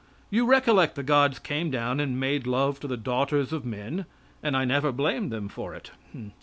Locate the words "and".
1.99-2.19, 4.41-4.57